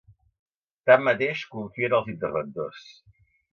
Tanmateix, 0.91 1.45
confia 1.53 1.91
en 1.91 1.95
els 2.01 2.11
interventors. 2.17 2.91